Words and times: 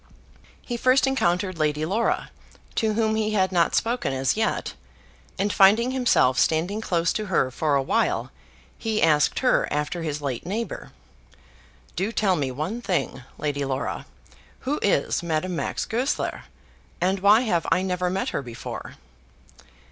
He 0.63 0.77
first 0.77 1.05
encountered 1.05 1.59
Lady 1.59 1.85
Laura, 1.85 2.31
to 2.73 2.93
whom 2.93 3.13
he 3.13 3.33
had 3.33 3.51
not 3.51 3.75
spoken 3.75 4.11
as 4.13 4.35
yet, 4.35 4.73
and, 5.37 5.53
finding 5.53 5.91
himself 5.91 6.39
standing 6.39 6.81
close 6.81 7.13
to 7.13 7.27
her 7.27 7.51
for 7.51 7.75
a 7.75 7.83
while, 7.83 8.31
he 8.79 8.99
asked 8.99 9.41
her 9.41 9.67
after 9.71 10.01
his 10.01 10.19
late 10.19 10.43
neighbour. 10.43 10.91
"Do 11.95 12.11
tell 12.11 12.35
me 12.35 12.49
one 12.49 12.81
thing, 12.81 13.21
Lady 13.37 13.63
Laura; 13.63 14.07
who 14.61 14.79
is 14.81 15.21
Madame 15.21 15.55
Max 15.55 15.85
Goesler, 15.85 16.45
and 16.99 17.19
why 17.19 17.41
have 17.41 17.67
I 17.71 17.83
never 17.83 18.09
met 18.09 18.29
her 18.29 18.41
before?" 18.41 18.95